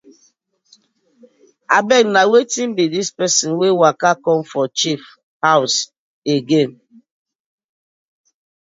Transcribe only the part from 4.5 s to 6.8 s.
for chief haws again.